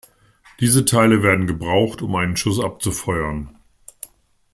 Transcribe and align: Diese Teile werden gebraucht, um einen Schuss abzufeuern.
Diese 0.59 0.83
Teile 0.83 1.21
werden 1.21 1.45
gebraucht, 1.45 2.01
um 2.01 2.15
einen 2.15 2.35
Schuss 2.35 2.59
abzufeuern. 2.59 3.55